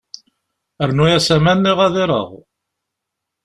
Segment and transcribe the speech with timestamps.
[0.89, 2.29] Rnu-as aman neɣ ad ireɣ.